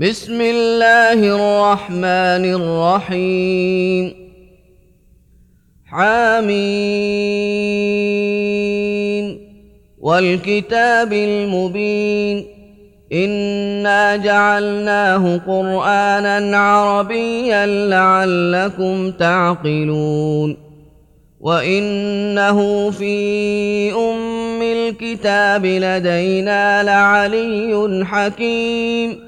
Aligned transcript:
بسم 0.00 0.40
الله 0.40 1.12
الرحمن 1.12 2.44
الرحيم. 2.54 4.14
حميم 5.86 6.48
والكتاب 10.00 11.12
المبين. 11.12 12.46
إنا 13.12 14.16
جعلناه 14.16 15.40
قرآنا 15.46 16.58
عربيا 16.58 17.66
لعلكم 17.66 19.10
تعقلون. 19.10 20.56
وإنه 21.40 22.90
في 22.90 23.92
أم 23.92 24.62
الكتاب 24.62 25.66
لدينا 25.66 26.82
لعلي 26.82 28.04
حكيم. 28.04 29.27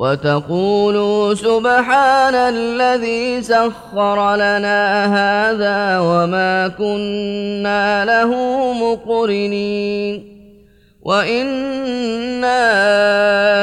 وتقولوا 0.00 1.34
سبحان 1.34 2.34
الذي 2.34 3.42
سخر 3.42 4.34
لنا 4.34 5.04
هذا 5.12 5.98
وما 6.00 6.68
كنا 6.68 8.04
له 8.04 8.30
مقرنين. 8.72 10.40
وإنا 11.02 12.60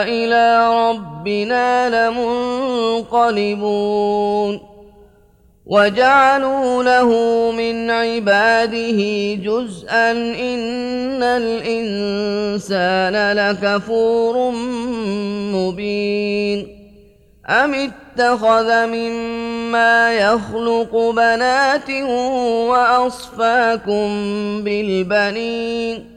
إلى 0.03 0.67
ربنا 0.69 1.89
لمنقلبون. 3.09 4.66
وجعلوا 5.67 6.83
له 6.83 7.11
من 7.51 7.91
عباده 7.91 8.99
جزءا 9.33 10.11
إن 10.11 11.23
الإنسان 11.23 13.15
لكفور 13.37 14.51
مبين 15.53 16.67
أم 17.49 17.73
اتخذ 17.73 18.85
مما 18.85 20.13
يخلق 20.13 20.95
بنات 21.15 21.89
وأصفاكم 22.69 24.07
بالبنين 24.63 26.16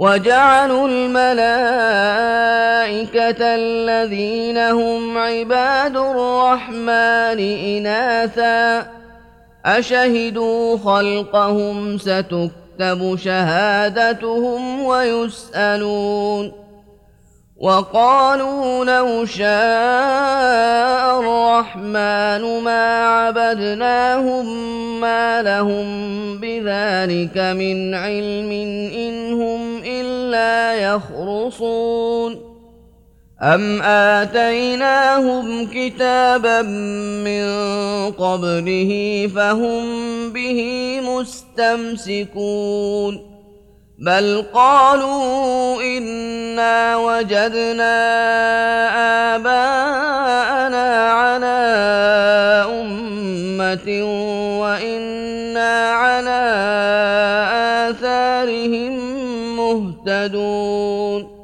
وجعلوا 0.00 0.88
الملائكة 0.88 1.44
الذين 3.40 4.58
هم 4.58 5.18
عباد 5.18 5.96
الرحمن 5.96 7.40
إناثا 7.76 8.86
أشهدوا 9.66 10.78
خلقهم 10.78 11.98
ستكتب 11.98 13.16
شهادتهم 13.16 14.82
ويسألون 14.82 16.52
وقالوا 17.60 18.84
لو 18.84 19.24
شاء 19.24 21.20
الرحمن 21.20 22.62
ما 22.64 23.06
عبدناهم 23.06 24.46
ما 25.00 25.42
لهم 25.42 25.86
بذلك 26.40 27.38
من 27.38 27.94
علم 27.94 28.52
إن 28.96 29.32
هم 29.32 29.59
إلا 30.30 30.74
يخرصون. 30.74 32.50
أم 33.42 33.82
آتيناهم 33.82 35.66
كتابا 35.66 36.62
من 36.62 37.46
قبله 38.12 38.92
فهم 39.34 39.82
به 40.32 41.00
مستمسكون. 41.04 42.60
بل 43.98 44.44
قالوا 44.54 45.82
إنا 45.82 46.96
وجدنا 46.96 47.96
آباءنا 49.36 51.10
على 51.12 51.60
أمة 52.70 53.88
وإنا 54.60 55.19
مهتدون 60.06 61.40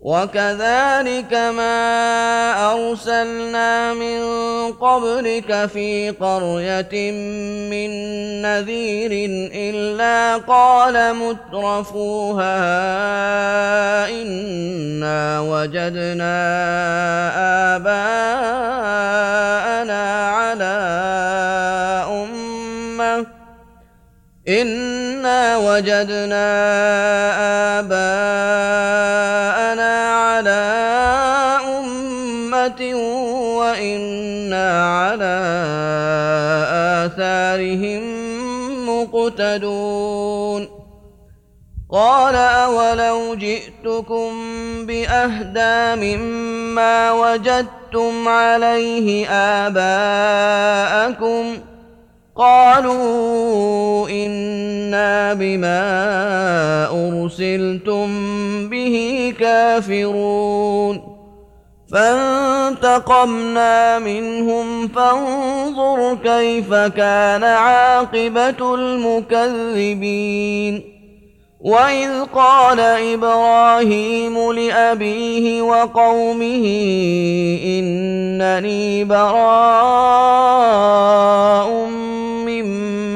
وكذلك 0.00 1.32
ما 1.32 2.72
أرسلنا 2.72 3.94
من 3.94 4.22
قبلك 4.72 5.66
في 5.66 6.10
قرية 6.10 7.12
من 7.70 7.90
نذير 8.42 9.10
إلا 9.54 10.36
قال 10.36 11.14
مترفوها 11.16 12.54
إنا 14.08 15.40
وجدنا 15.40 16.34
آباءنا 17.76 18.84
على 20.30 20.74
إنا 24.48 25.56
وجدنا 25.56 26.46
آباءنا 27.80 29.14
على 30.14 30.64
أمة 31.78 32.94
وإنا 33.58 34.68
على 35.00 35.36
آثارهم 37.06 38.02
مقتدون 38.88 40.68
قال 41.90 42.34
أولو 42.34 43.34
جئتكم 43.34 44.30
بأهدى 44.86 45.96
مما 46.16 47.12
وجدتم 47.12 48.28
عليه 48.28 49.28
آباءكم 49.66 51.44
قالوا 52.36 54.08
إنا 54.08 55.34
بما 55.34 55.84
أرسلتم 56.90 58.08
به 58.68 59.34
كافرون 59.40 61.14
فانتقمنا 61.92 63.98
منهم 63.98 64.88
فانظر 64.88 66.18
كيف 66.24 66.74
كان 66.74 67.44
عاقبة 67.44 68.74
المكذبين 68.74 70.14
وإذ 71.60 72.24
قال 72.34 72.80
إبراهيم 72.80 74.52
لأبيه 74.52 75.62
وقومه 75.62 76.64
إنني 77.64 79.04
براء 79.04 80.54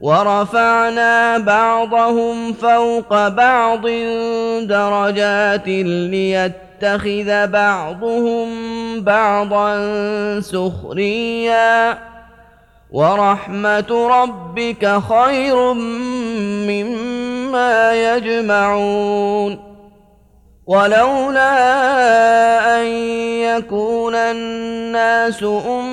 ورفعنا 0.00 1.38
بعضهم 1.38 2.52
فوق 2.52 3.28
بعض 3.28 3.86
درجات 4.62 5.68
ليتخذ 5.68 7.46
بعضهم 7.46 8.48
بعضا 9.00 9.70
سخريا. 10.40 11.98
ورحمة 12.92 14.08
ربك 14.22 15.00
خير 15.08 15.72
مما 16.68 17.92
يجمعون. 17.92 19.68
ولولا 20.66 21.50
أن 22.80 22.86
يكون 23.42 24.14
الناس 24.14 25.42
أمة 25.42 25.87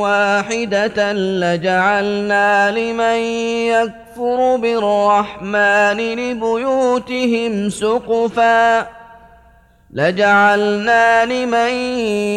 واحدة 0.00 1.12
لجعلنا 1.12 2.70
لمن 2.70 3.18
يكفر 3.66 4.56
بالرحمن 4.56 5.96
لبيوتهم 5.96 7.70
سقفا. 7.70 8.86
لجعلنا 9.94 11.24
لمن 11.24 11.72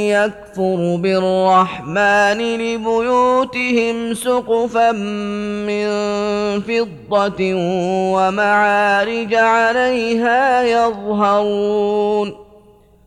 يكفر 0.09 0.95
بالرحمن 0.95 2.39
لبيوتهم 2.57 4.13
سقفا 4.13 4.91
من 4.91 5.87
فضة 6.61 7.53
ومعارج 8.13 9.35
عليها 9.35 10.63
يظهرون. 10.63 12.42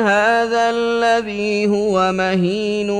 هذا 0.00 0.70
الذي 0.70 1.66
هو 1.66 2.12
مهين 2.12 2.90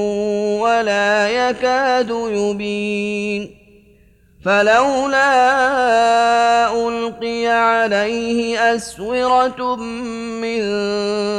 ولا 0.60 1.28
يكاد 1.28 2.10
يبين. 2.10 3.50
فلولا 4.44 5.30
ألقي 6.88 7.46
عليه 7.46 8.74
أسورة 8.74 9.76
من 10.40 10.60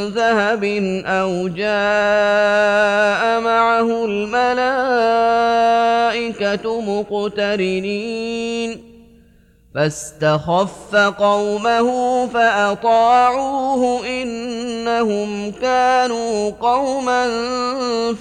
ذهب 0.08 0.64
أو 1.06 1.48
جاء 1.48 3.42
معه 3.42 4.06
الملائكة 4.06 4.32
مقترنين. 6.82 8.91
فاستخف 9.76 10.96
قومه 10.96 12.28
فأطاعوه 12.28 14.08
إنهم 14.08 15.52
كانوا 15.52 16.52
قوما 16.52 17.28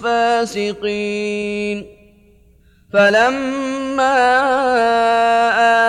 فاسقين. 0.03 1.87
فلما 2.93 4.17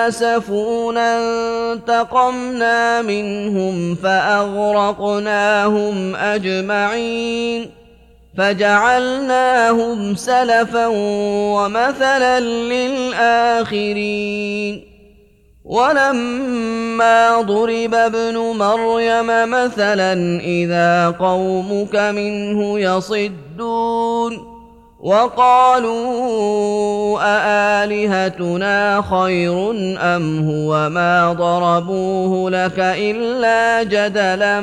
آسفونا 0.07 1.19
انتقمنا 1.73 3.01
منهم 3.01 3.95
فأغرقناهم 3.95 6.15
أجمعين. 6.15 7.71
فجعلناهم 8.37 10.15
سلفا 10.15 10.87
ومثلا 11.55 12.39
للآخرين. 12.39 14.90
ولما 15.71 17.41
ضرب 17.41 17.95
ابن 17.95 18.37
مريم 18.37 19.27
مثلا 19.27 20.13
إذا 20.41 21.15
قومك 21.19 21.95
منه 21.95 22.79
يصدون 22.79 24.51
وقالوا 24.99 25.99
أآلهتنا 27.21 29.01
خير 29.01 29.71
أم 29.97 30.49
هو 30.49 30.89
ما 30.89 31.33
ضربوه 31.33 32.49
لك 32.49 32.79
إلا 32.79 33.83
جدلا 33.83 34.59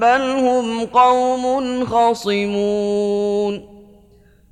بل 0.00 0.20
هم 0.20 0.84
قوم 0.84 1.84
خصمون 1.84 3.69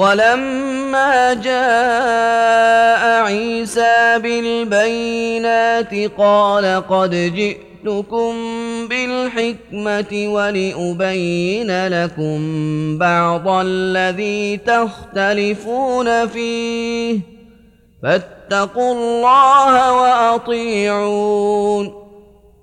ولما 0.00 1.34
جاء 1.34 3.22
عيسى 3.22 4.18
بالبينات 4.18 5.94
قال 6.18 6.82
قد 6.88 7.10
جئتكم 7.10 8.34
بالحكمة 8.88 10.28
ولأبين 10.28 11.86
لكم 11.86 12.38
بعض 12.98 13.48
الذي 13.48 14.56
تختلفون 14.56 16.26
فيه. 16.26 17.20
فاتقوا 18.02 18.94
الله 18.94 19.92
وأطيعون. 19.92 21.99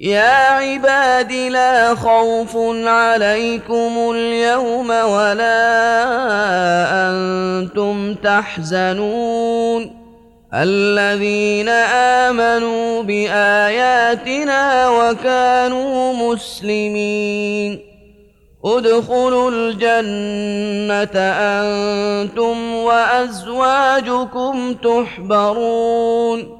يا 0.00 0.50
عباد 0.50 1.32
لا 1.32 1.94
خوف 1.94 2.56
عليكم 2.84 4.10
اليوم 4.14 4.90
ولا 4.90 5.62
أنتم 7.10 8.14
تحزنون. 8.14 10.00
الذين 10.54 11.68
آمنوا 12.28 13.02
بآياتنا 13.02 14.88
وكانوا 14.88 16.12
مسلمين. 16.12 17.80
ادخلوا 18.64 19.50
الجنة 19.50 21.20
أنتم 21.20 22.74
وأزواجكم 22.74 24.74
تحبرون. 24.74 26.59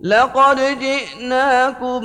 لقد 0.00 0.78
جئناكم 0.80 2.00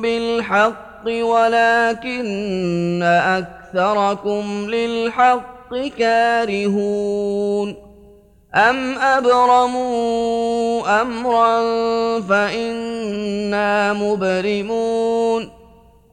بالحق 0.00 1.04
ولكن 1.06 3.02
أكثركم 3.02 4.66
للحق 4.70 5.76
كارهون. 5.98 7.76
أم 8.54 8.98
أبرموا 8.98 11.02
أمرا 11.02 11.60
فإنا 12.20 13.92
مبرمون. 13.92 15.55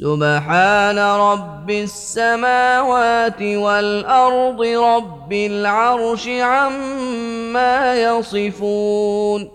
سبحان 0.00 0.98
رب 0.98 1.70
السماوات 1.70 3.42
والأرض 3.42 4.60
رب 4.62 5.32
العرش 5.32 6.28
عما 6.28 7.94
يصفون 7.94 9.48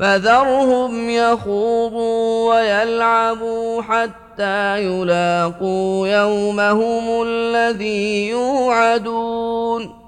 فذرهم 0.00 1.10
يخوضوا 1.10 2.54
ويلعبوا 2.54 3.82
حتى 3.82 4.84
يلاقوا 4.84 6.08
يومهم 6.08 7.22
الذي 7.22 8.28
يوعدون 8.28 10.07